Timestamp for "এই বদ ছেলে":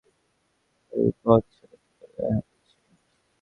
0.93-1.75